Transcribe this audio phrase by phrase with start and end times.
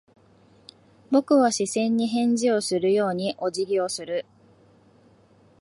[1.11, 4.25] 僕は視線に返事をするようにお辞儀をする。